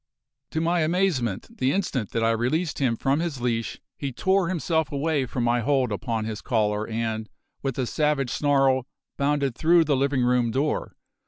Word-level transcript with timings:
To 0.49 0.59
my 0.61 0.79
amazement, 0.79 1.59
the 1.59 1.71
instant 1.71 2.09
that 2.09 2.23
I 2.23 2.31
released 2.31 2.79
him 2.79 2.95
from 2.95 3.19
his 3.19 3.39
leash, 3.39 3.79
he 3.95 4.11
tore 4.11 4.47
himself 4.49 4.91
away 4.91 5.27
from 5.27 5.43
my 5.43 5.59
hold 5.59 5.91
upon 5.91 6.25
his 6.25 6.41
collar 6.41 6.87
and, 6.87 7.29
with 7.61 7.77
a 7.77 7.85
savage 7.85 8.31
snarl, 8.31 8.87
bounded 9.17 9.55
through 9.55 9.83
the 9.83 9.95
living 9.95 10.23
room 10.23 10.49
door. 10.49 10.95